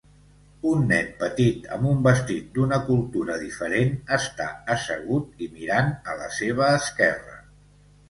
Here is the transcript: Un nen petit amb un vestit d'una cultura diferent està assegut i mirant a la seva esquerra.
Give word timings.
Un 0.69 0.79
nen 0.91 1.11
petit 1.19 1.67
amb 1.75 1.89
un 1.89 1.99
vestit 2.07 2.49
d'una 2.57 2.81
cultura 2.89 3.37
diferent 3.45 3.95
està 4.21 4.51
assegut 4.79 5.47
i 5.49 5.53
mirant 5.61 5.97
a 6.15 6.21
la 6.25 6.35
seva 6.43 6.75
esquerra. 6.83 7.43